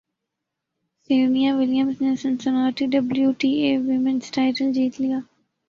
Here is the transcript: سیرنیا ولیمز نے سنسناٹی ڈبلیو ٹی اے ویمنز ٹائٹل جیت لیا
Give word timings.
سیرنیا 1.09 1.51
ولیمز 1.55 2.01
نے 2.01 2.15
سنسناٹی 2.21 2.85
ڈبلیو 2.93 3.31
ٹی 3.39 3.51
اے 3.61 3.71
ویمنز 3.77 4.31
ٹائٹل 4.31 4.71
جیت 4.73 5.01
لیا 5.01 5.19